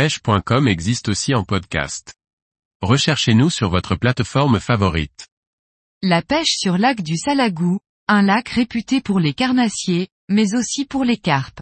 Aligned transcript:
pêche.com 0.00 0.66
existe 0.66 1.10
aussi 1.10 1.34
en 1.34 1.44
podcast. 1.44 2.14
Recherchez-nous 2.80 3.50
sur 3.50 3.68
votre 3.68 3.96
plateforme 3.96 4.58
favorite. 4.58 5.28
La 6.00 6.22
pêche 6.22 6.54
sur 6.56 6.78
lac 6.78 7.02
du 7.02 7.18
Salagou, 7.18 7.80
un 8.08 8.22
lac 8.22 8.48
réputé 8.48 9.02
pour 9.02 9.20
les 9.20 9.34
carnassiers, 9.34 10.08
mais 10.30 10.54
aussi 10.54 10.86
pour 10.86 11.04
les 11.04 11.18
carpes. 11.18 11.60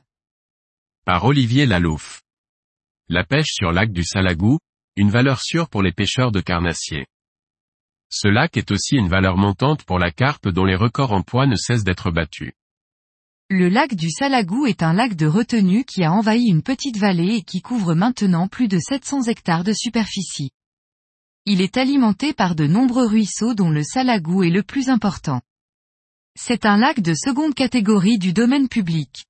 Par 1.05 1.25
Olivier 1.25 1.67
Lalouf. 1.67 2.23
La 3.09 3.25
pêche 3.25 3.51
sur 3.51 3.73
lac 3.73 3.91
du 3.91 4.05
Salagou, 4.05 4.61
une 4.95 5.11
valeur 5.11 5.41
sûre 5.41 5.69
pour 5.69 5.83
les 5.83 5.91
pêcheurs 5.91 6.31
de 6.31 6.41
carnassiers. 6.41 7.07
Ce 8.09 8.29
lac 8.29 8.57
est 8.57 8.71
aussi 8.71 8.95
une 8.95 9.09
valeur 9.09 9.37
montante 9.37 9.83
pour 9.83 9.99
la 9.99 10.13
carpe 10.13 10.47
dont 10.47 10.65
les 10.65 10.77
records 10.77 11.11
en 11.11 11.23
poids 11.23 11.49
ne 11.49 11.57
cessent 11.57 11.83
d'être 11.83 12.13
battus. 12.13 12.53
Le 13.51 13.71
lac 13.71 13.95
du 13.95 14.11
Salagou 14.11 14.67
est 14.67 14.83
un 14.83 14.93
lac 14.93 15.17
de 15.17 15.25
retenue 15.25 15.87
qui 15.87 16.05
a 16.05 16.13
envahi 16.13 16.49
une 16.49 16.63
petite 16.63 16.99
vallée 16.99 17.37
et 17.37 17.43
qui 17.43 17.63
couvre 17.63 17.95
maintenant 17.95 18.47
plus 18.47 18.69
de 18.69 18.79
700 18.79 19.23
hectares 19.23 19.65
de 19.65 19.73
superficie. 19.73 20.51
Il 21.47 21.63
est 21.63 21.79
alimenté 21.79 22.35
par 22.35 22.55
de 22.55 22.67
nombreux 22.67 23.07
ruisseaux 23.07 23.55
dont 23.55 23.71
le 23.71 23.83
Salagou 23.83 24.43
est 24.43 24.51
le 24.51 24.63
plus 24.63 24.91
important. 24.91 25.41
C'est 26.39 26.67
un 26.67 26.77
lac 26.77 27.01
de 27.01 27.15
seconde 27.15 27.55
catégorie 27.55 28.19
du 28.19 28.35
domaine 28.35 28.69
public. 28.69 29.25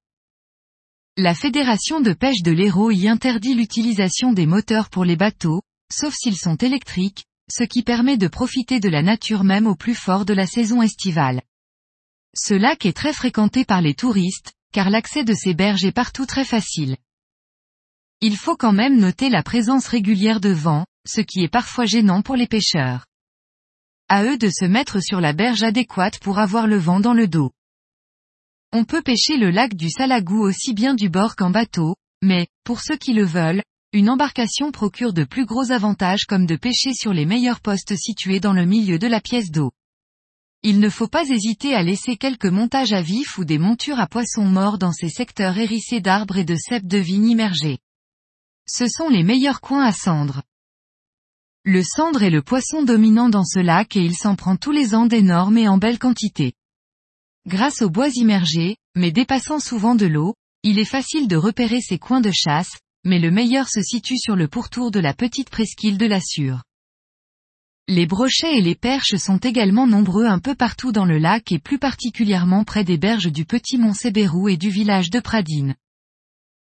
La 1.16 1.36
Fédération 1.36 2.00
de 2.00 2.12
pêche 2.12 2.42
de 2.42 2.50
l'Hérault 2.50 2.91
y 2.91 3.06
interdit 3.06 3.55
l'utilisation 3.55 4.32
des 4.32 4.46
moteurs 4.46 4.91
pour 4.91 5.05
les 5.05 5.16
bateaux, 5.16 5.62
sauf 5.92 6.12
s'ils 6.12 6.36
sont 6.36 6.56
électriques, 6.56 7.24
ce 7.52 7.62
qui 7.62 7.84
permet 7.84 8.16
de 8.16 8.27
profiter 8.27 8.80
de 8.80 8.88
la 8.88 9.02
nature 9.02 9.44
même 9.44 9.69
au 9.69 9.77
plus 9.77 9.94
fort 9.94 10.24
de 10.24 10.34
la 10.34 10.46
saison 10.46 10.82
estivale. 10.82 11.41
Ce 12.41 12.55
lac 12.55 12.87
est 12.87 12.97
très 12.97 13.12
fréquenté 13.12 13.65
par 13.65 13.83
les 13.83 13.95
touristes, 13.95 14.52
car 14.73 14.91
l'accès 14.91 15.24
de 15.24 15.34
ces 15.34 15.55
berges 15.55 15.84
est 15.84 15.92
partout 15.92 16.24
très 16.24 16.45
facile. 16.45 16.97
Il 18.20 18.37
faut 18.37 18.56
quand 18.56 18.73
même 18.73 18.97
noter 18.98 19.28
la 19.28 19.42
présence 19.42 19.88
régulière 19.88 20.38
de 20.38 20.51
vent, 20.51 20.87
ce 21.05 21.20
qui 21.20 21.42
est 21.42 21.48
parfois 21.48 21.84
gênant 21.84 22.23
pour 22.23 22.37
les 22.37 22.47
pêcheurs. 22.47 23.06
À 24.08 24.22
eux 24.25 24.39
de 24.39 24.50
se 24.50 24.64
mettre 24.64 25.00
sur 25.00 25.20
la 25.20 25.33
berge 25.33 25.64
adéquate 25.64 26.20
pour 26.20 26.39
avoir 26.39 26.69
le 26.69 26.78
vent 26.78 27.00
dans 27.00 27.12
le 27.12 27.27
dos. 27.27 27.50
On 28.73 28.84
peut 28.84 29.02
pêcher 29.02 29.36
le 29.36 29.50
lac 29.50 29.75
du 29.75 29.91
Salagou 29.91 30.41
aussi 30.41 30.75
bien 30.75 30.95
du 30.95 31.08
bord 31.08 31.34
qu'en 31.34 31.50
bateau, 31.50 31.97
mais, 32.23 32.47
pour 32.62 32.80
ceux 32.80 32.97
qui 32.97 33.14
le 33.14 33.25
veulent, 33.25 33.64
une 33.92 34.11
embarcation 34.11 34.70
procure 34.70 35.12
de 35.12 35.25
plus 35.25 35.45
gros 35.45 35.73
avantages 35.73 36.25
comme 36.25 36.47
de 36.47 36.56
pêcher 36.56 36.95
sur 36.95 37.12
les 37.12 37.27
meilleurs 37.27 37.61
postes 37.61 37.97
situés 37.97 38.39
dans 38.39 38.52
le 38.52 38.64
milieu 38.64 39.00
de 39.00 39.08
la 39.08 39.20
pièce 39.20 39.50
d'eau. 39.50 39.73
Il 40.70 40.80
ne 40.80 40.91
faut 40.91 41.08
pas 41.08 41.27
hésiter 41.27 41.72
à 41.72 41.83
laisser 41.83 42.19
quelques 42.19 42.44
montages 42.44 42.92
à 42.92 43.00
vif 43.00 43.38
ou 43.38 43.47
des 43.47 43.56
montures 43.56 43.98
à 43.98 44.06
poissons 44.06 44.44
morts 44.44 44.77
dans 44.77 44.92
ces 44.92 45.08
secteurs 45.08 45.56
hérissés 45.56 46.02
d'arbres 46.02 46.36
et 46.36 46.44
de 46.44 46.56
cèpes 46.56 46.86
de 46.86 46.98
vigne 46.98 47.30
immergés. 47.30 47.78
Ce 48.69 48.86
sont 48.86 49.08
les 49.08 49.22
meilleurs 49.22 49.62
coins 49.62 49.86
à 49.86 49.92
cendre. 49.92 50.42
Le 51.64 51.83
cendre 51.83 52.22
est 52.22 52.28
le 52.28 52.42
poisson 52.42 52.83
dominant 52.83 53.30
dans 53.30 53.46
ce 53.46 53.61
lac 53.61 53.96
et 53.96 54.05
il 54.05 54.14
s'en 54.14 54.36
prend 54.36 54.56
tous 54.56 54.72
les 54.72 54.94
ans 54.94 55.06
d'énormes 55.06 55.56
et 55.56 55.69
en 55.69 55.78
belle 55.78 55.98
quantité. 55.98 56.52
Grâce 57.46 57.80
aux 57.80 57.89
bois 57.89 58.11
immergés, 58.12 58.77
mais 58.94 59.11
dépassant 59.11 59.61
souvent 59.61 59.94
de 59.94 60.05
l'eau, 60.05 60.34
il 60.64 60.78
est 60.78 60.84
facile 60.84 61.28
de 61.28 61.36
repérer 61.36 61.80
ces 61.80 61.98
coins 61.98 62.20
de 62.20 62.30
chasse, 62.30 62.77
mais 63.06 63.19
le 63.19 63.30
meilleur 63.30 63.70
se 63.70 63.80
situe 63.80 64.19
sur 64.19 64.36
le 64.36 64.48
pourtour 64.48 64.91
de 64.91 65.00
la 65.00 65.14
petite 65.14 65.48
presqu'île 65.48 65.96
de 65.96 66.05
la 66.05 66.20
Sûre. 66.20 66.62
Les 67.91 68.05
brochets 68.05 68.58
et 68.58 68.61
les 68.61 68.75
perches 68.75 69.17
sont 69.17 69.39
également 69.39 69.86
nombreux 69.86 70.27
un 70.27 70.41
peu 70.41 70.55
partout 70.55 70.92
dans 70.92 71.06
le 71.06 71.17
lac 71.17 71.50
et 71.53 71.58
plus 71.58 71.78
particulièrement 71.78 72.62
près 72.62 72.84
des 72.84 72.98
berges 72.98 73.33
du 73.33 73.47
petit 73.47 73.78
mont 73.78 73.95
Sébérou 73.95 74.50
et 74.50 74.58
du 74.58 74.69
village 74.69 75.08
de 75.08 75.20
Pradine. 75.20 75.75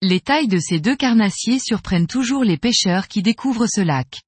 Les 0.01 0.21
tailles 0.21 0.49
de 0.49 0.59
ces 0.59 0.81
deux 0.81 0.97
carnassiers 0.97 1.59
surprennent 1.59 2.07
toujours 2.07 2.43
les 2.43 2.57
pêcheurs 2.57 3.07
qui 3.07 3.21
découvrent 3.21 3.67
ce 3.67 3.83
lac. 3.83 4.23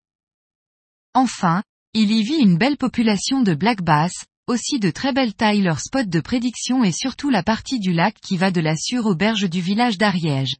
Enfin, 1.14 1.62
il 1.94 2.10
y 2.10 2.22
vit 2.22 2.42
une 2.42 2.58
belle 2.58 2.76
population 2.76 3.40
de 3.40 3.54
black 3.54 3.80
bass, 3.80 4.26
aussi 4.46 4.78
de 4.78 4.90
très 4.90 5.14
belles 5.14 5.34
tailles 5.34 5.62
leur 5.62 5.80
spot 5.80 6.10
de 6.10 6.20
prédiction 6.20 6.84
et 6.84 6.92
surtout 6.92 7.30
la 7.30 7.42
partie 7.42 7.80
du 7.80 7.94
lac 7.94 8.16
qui 8.20 8.36
va 8.36 8.50
de 8.50 8.60
la 8.60 8.76
Sûre 8.76 9.06
aux 9.06 9.14
berges 9.14 9.48
du 9.48 9.62
village 9.62 9.96
d'Ariège. 9.96 10.56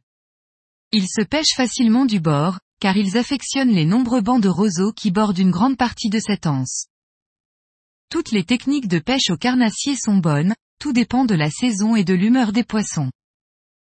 Ils 0.91 1.07
se 1.07 1.21
pêchent 1.21 1.55
facilement 1.55 2.05
du 2.05 2.19
bord, 2.19 2.57
car 2.83 2.97
ils 2.97 3.15
affectionnent 3.17 3.71
les 3.71 3.85
nombreux 3.85 4.19
bancs 4.19 4.43
de 4.43 4.49
roseaux 4.49 4.91
qui 4.91 5.09
bordent 5.09 5.37
une 5.37 5.51
grande 5.51 5.77
partie 5.77 6.09
de 6.09 6.19
cette 6.19 6.45
anse. 6.45 6.87
Toutes 8.09 8.31
les 8.31 8.43
techniques 8.43 8.89
de 8.89 8.99
pêche 8.99 9.29
au 9.29 9.37
carnassier 9.37 9.95
sont 9.95 10.17
bonnes, 10.17 10.53
tout 10.81 10.91
dépend 10.91 11.23
de 11.23 11.33
la 11.33 11.49
saison 11.49 11.95
et 11.95 12.03
de 12.03 12.13
l'humeur 12.13 12.51
des 12.51 12.65
poissons. 12.65 13.09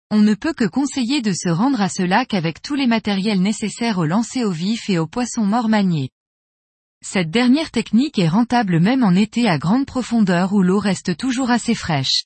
On 0.09 0.17
ne 0.17 0.33
peut 0.33 0.53
que 0.53 0.65
conseiller 0.65 1.21
de 1.21 1.33
se 1.33 1.49
rendre 1.49 1.81
à 1.81 1.87
ce 1.87 2.01
lac 2.01 2.33
avec 2.33 2.63
tous 2.63 2.73
les 2.73 2.87
matériels 2.87 3.43
nécessaires 3.43 3.99
au 3.99 4.05
lancer 4.05 4.43
au 4.43 4.49
vif 4.49 4.89
et 4.89 4.97
aux 4.97 5.05
poissons 5.05 5.45
morts 5.45 5.69
maniés. 5.69 6.09
Cette 7.03 7.29
dernière 7.29 7.69
technique 7.69 8.17
est 8.17 8.27
rentable 8.27 8.79
même 8.79 9.03
en 9.03 9.13
été 9.13 9.47
à 9.47 9.59
grande 9.59 9.85
profondeur 9.85 10.51
où 10.51 10.63
l'eau 10.63 10.79
reste 10.79 11.15
toujours 11.15 11.51
assez 11.51 11.75
fraîche. 11.75 12.23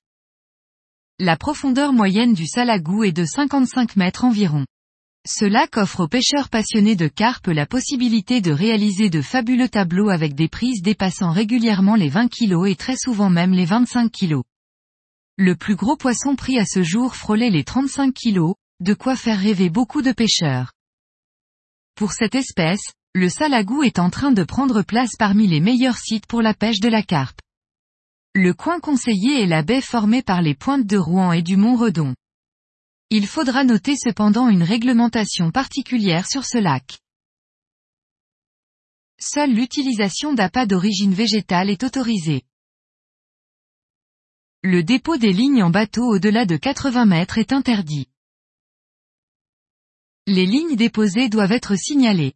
La 1.20 1.36
profondeur 1.36 1.92
moyenne 1.92 2.34
du 2.34 2.48
Salagou 2.48 3.04
est 3.04 3.12
de 3.12 3.26
55 3.26 3.98
mètres 3.98 4.24
environ. 4.24 4.64
Ce 5.26 5.46
lac 5.46 5.78
offre 5.78 6.02
aux 6.02 6.08
pêcheurs 6.10 6.50
passionnés 6.50 6.98
de 6.98 7.08
carpe 7.08 7.48
la 7.48 7.66
possibilité 7.66 8.42
de 8.42 8.52
réaliser 8.52 9.10
de 9.10 9.22
fabuleux 9.22 9.70
tableaux 9.70 10.10
avec 10.10 10.36
des 10.36 10.50
prises 10.50 10.82
dépassant 10.82 11.32
régulièrement 11.32 11.96
les 11.96 12.10
20 12.10 12.28
kg 12.28 12.68
et 12.68 12.76
très 12.76 12.98
souvent 12.98 13.30
même 13.30 13.54
les 13.54 13.64
25 13.64 14.12
kg. 14.12 14.42
Le 15.38 15.56
plus 15.56 15.78
gros 15.78 15.96
poisson 15.96 16.36
pris 16.36 16.60
à 16.60 16.66
ce 16.66 16.84
jour 16.84 17.16
frôlait 17.16 17.52
les 17.52 17.64
35 17.64 18.14
kg, 18.14 18.54
de 18.82 18.94
quoi 18.94 19.16
faire 19.16 19.40
rêver 19.40 19.70
beaucoup 19.70 20.02
de 20.02 20.12
pêcheurs. 20.12 20.74
Pour 21.96 22.12
cette 22.12 22.36
espèce, 22.36 22.92
le 23.14 23.30
Salagou 23.30 23.84
est 23.84 24.00
en 24.00 24.10
train 24.10 24.34
de 24.34 24.44
prendre 24.44 24.82
place 24.82 25.16
parmi 25.18 25.48
les 25.48 25.62
meilleurs 25.62 25.98
sites 25.98 26.26
pour 26.26 26.42
la 26.42 26.54
pêche 26.54 26.82
de 26.82 26.90
la 26.90 27.02
carpe. 27.02 27.40
Le 28.36 28.54
coin 28.54 28.82
conseillé 28.82 29.42
est 29.42 29.48
la 29.48 29.64
baie 29.64 29.80
formée 29.80 30.22
par 30.22 30.42
les 30.42 30.54
pointes 30.54 30.86
de 30.86 30.98
Rouen 30.98 31.32
et 31.32 31.44
du 31.44 31.56
Mont 31.56 31.78
Redon. 31.78 32.14
Il 33.16 33.28
faudra 33.28 33.64
noter 33.64 33.96
cependant 33.96 34.50
une 34.50 34.64
réglementation 34.64 35.52
particulière 35.52 36.28
sur 36.28 36.46
ce 36.46 36.58
lac. 36.58 36.98
Seule 39.20 39.54
l'utilisation 39.54 40.34
d'appâts 40.34 40.66
d'origine 40.66 41.14
végétale 41.14 41.70
est 41.70 41.84
autorisée. 41.84 42.42
Le 44.64 44.82
dépôt 44.82 45.18
des 45.18 45.32
lignes 45.32 45.62
en 45.62 45.70
bateau 45.70 46.06
au-delà 46.06 46.48
de 46.48 46.58
80 46.58 47.06
mètres 47.06 47.38
est 47.38 47.54
interdit. 47.54 48.10
Les 50.26 50.48
lignes 50.48 50.76
déposées 50.76 51.30
doivent 51.30 51.52
être 51.52 51.76
signalées. 51.76 52.34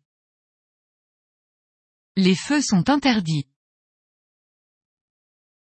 Les 2.18 2.36
feux 2.36 2.62
sont 2.62 2.88
interdits. 2.92 3.48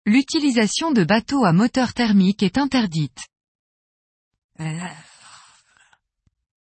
L'utilisation 0.05 0.91
de 0.91 1.03
bateaux 1.03 1.43
à 1.43 1.53
moteur 1.53 1.95
thermique 1.95 2.43
est 2.43 2.59
interdite. 2.59 3.17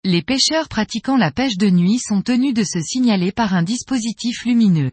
Les 0.03 0.21
pêcheurs 0.21 0.67
pratiquant 0.67 1.17
la 1.17 1.31
pêche 1.31 1.57
de 1.57 1.69
nuit 1.69 1.99
sont 1.99 2.21
tenus 2.21 2.53
de 2.53 2.63
se 2.63 2.81
signaler 2.81 3.31
par 3.31 3.53
un 3.53 3.63
dispositif 3.63 4.45
lumineux. 4.45 4.91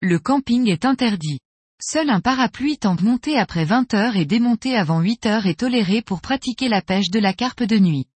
Le 0.00 0.18
camping 0.18 0.68
est 0.68 0.84
interdit. 0.84 1.38
Seul 1.80 2.10
un 2.10 2.20
parapluie 2.20 2.78
tente 2.78 3.02
monté 3.02 3.38
après 3.38 3.64
20 3.64 3.94
heures 3.94 4.16
et 4.16 4.24
démonté 4.24 4.76
avant 4.76 5.00
8 5.00 5.26
heures 5.26 5.46
est 5.46 5.60
toléré 5.60 6.02
pour 6.02 6.20
pratiquer 6.20 6.68
la 6.68 6.82
pêche 6.82 7.10
de 7.10 7.18
la 7.18 7.32
carpe 7.32 7.62
de 7.62 7.78
nuit. 7.78 8.06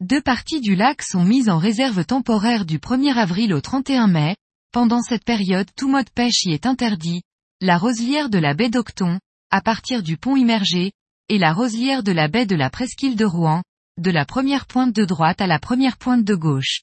Deux 0.00 0.20
parties 0.20 0.60
du 0.60 0.74
lac 0.74 1.02
sont 1.02 1.24
mises 1.24 1.48
en 1.48 1.58
réserve 1.58 2.04
temporaire 2.04 2.66
du 2.66 2.78
1er 2.78 3.14
avril 3.14 3.54
au 3.54 3.60
31 3.60 4.08
mai, 4.08 4.36
pendant 4.72 5.00
cette 5.00 5.24
période 5.24 5.70
tout 5.76 5.88
mode 5.88 6.10
pêche 6.10 6.44
y 6.44 6.52
est 6.52 6.66
interdit, 6.66 7.22
la 7.62 7.78
roselière 7.78 8.28
de 8.28 8.38
la 8.38 8.52
baie 8.52 8.68
d'Octon, 8.68 9.18
à 9.50 9.60
partir 9.60 10.02
du 10.02 10.16
pont 10.16 10.36
immergé, 10.36 10.92
et 11.28 11.38
la 11.38 11.52
roselière 11.52 12.02
de 12.02 12.12
la 12.12 12.28
baie 12.28 12.46
de 12.46 12.56
la 12.56 12.70
presqu'île 12.70 13.16
de 13.16 13.24
Rouen, 13.24 13.62
de 13.98 14.10
la 14.10 14.24
première 14.24 14.66
pointe 14.66 14.94
de 14.94 15.04
droite 15.04 15.40
à 15.40 15.46
la 15.46 15.58
première 15.58 15.96
pointe 15.96 16.24
de 16.24 16.34
gauche. 16.34 16.82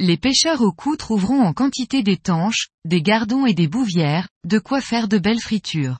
Les 0.00 0.16
pêcheurs 0.16 0.60
au 0.60 0.72
cou 0.72 0.96
trouveront 0.96 1.40
en 1.40 1.52
quantité 1.52 2.02
des 2.02 2.16
tanches, 2.16 2.68
des 2.84 3.00
gardons 3.00 3.46
et 3.46 3.54
des 3.54 3.68
bouvières, 3.68 4.28
de 4.44 4.58
quoi 4.58 4.80
faire 4.80 5.06
de 5.06 5.18
belles 5.18 5.40
fritures. 5.40 5.98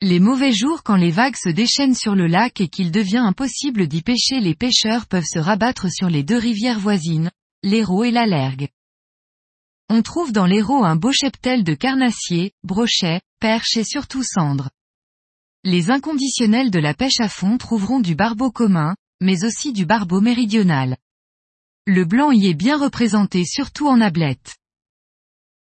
Les 0.00 0.20
mauvais 0.20 0.52
jours 0.52 0.82
quand 0.82 0.96
les 0.96 1.10
vagues 1.10 1.36
se 1.36 1.48
déchaînent 1.48 1.94
sur 1.94 2.14
le 2.14 2.26
lac 2.26 2.60
et 2.60 2.68
qu'il 2.68 2.90
devient 2.90 3.18
impossible 3.18 3.86
d'y 3.88 4.02
pêcher 4.02 4.40
les 4.40 4.54
pêcheurs 4.54 5.06
peuvent 5.06 5.24
se 5.24 5.38
rabattre 5.38 5.90
sur 5.90 6.08
les 6.08 6.22
deux 6.22 6.38
rivières 6.38 6.78
voisines, 6.78 7.30
l'Hérault 7.62 8.04
et 8.04 8.10
la 8.10 8.26
Lergue. 8.26 8.68
On 9.94 10.00
trouve 10.00 10.32
dans 10.32 10.46
l'Hérault 10.46 10.86
un 10.86 10.96
beau 10.96 11.12
cheptel 11.12 11.64
de 11.64 11.74
carnassiers, 11.74 12.52
brochets, 12.64 13.20
perches 13.40 13.76
et 13.76 13.84
surtout 13.84 14.22
cendres. 14.22 14.70
Les 15.64 15.90
inconditionnels 15.90 16.70
de 16.70 16.78
la 16.78 16.94
pêche 16.94 17.20
à 17.20 17.28
fond 17.28 17.58
trouveront 17.58 18.00
du 18.00 18.14
barbeau 18.14 18.50
commun, 18.50 18.96
mais 19.20 19.44
aussi 19.44 19.74
du 19.74 19.84
barbeau 19.84 20.22
méridional. 20.22 20.96
Le 21.86 22.06
blanc 22.06 22.32
y 22.32 22.46
est 22.46 22.54
bien 22.54 22.78
représenté 22.78 23.44
surtout 23.44 23.86
en 23.86 24.00
ablette. 24.00 24.56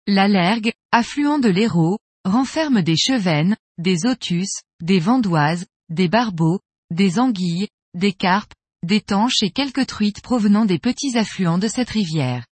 La 0.09 0.27
Lergue, 0.27 0.73
affluent 0.91 1.39
de 1.39 1.49
l'Hérault, 1.49 2.01
renferme 2.25 2.83
des 2.83 2.97
chevennes, 2.97 3.57
des 3.79 4.07
otus, 4.07 4.51
des 4.83 4.99
vandoises, 4.99 5.67
des 5.89 6.09
barbeaux, 6.09 6.59
des 6.91 7.21
anguilles, 7.21 7.69
des 7.95 8.13
carpes, 8.13 8.55
des 8.83 9.03
tanches 9.03 9.45
et 9.45 9.51
quelques 9.51 9.87
truites 9.87 10.21
provenant 10.21 10.65
des 10.65 10.81
petits 10.81 11.17
affluents 11.17 11.59
de 11.59 11.69
cette 11.69 11.91
rivière. 11.91 12.45